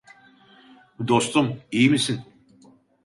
[1.07, 2.19] Dostum, iyi misin?